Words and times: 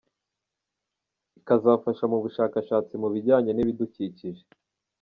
Ikazafasha 1.39 2.03
mu 2.11 2.17
bushakashatsi 2.23 2.93
mu 3.01 3.07
bijyanye 3.13 3.51
n’ibidukikije. 3.53 4.43